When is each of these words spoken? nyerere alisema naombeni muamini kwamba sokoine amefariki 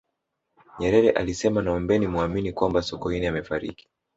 nyerere 0.79 1.09
alisema 1.11 1.61
naombeni 1.61 2.07
muamini 2.07 2.51
kwamba 2.53 2.81
sokoine 2.81 3.27
amefariki 3.27 3.87